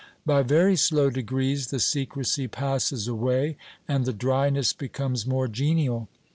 [0.25, 3.55] By very slow degrees the secrecy passes away,
[3.87, 6.09] and the dryness becomes more genial.